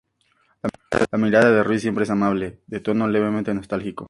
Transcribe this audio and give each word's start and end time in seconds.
La 1.11 1.19
mirada 1.19 1.51
de 1.51 1.61
Ruiz 1.63 1.83
siempre 1.83 2.05
es 2.05 2.09
amable, 2.09 2.61
de 2.65 2.79
tono 2.79 3.07
levemente 3.07 3.53
nostálgico. 3.53 3.99